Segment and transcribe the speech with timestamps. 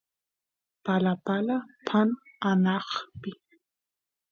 [0.83, 1.57] palapala
[1.87, 2.09] paan
[2.49, 3.31] anaqpi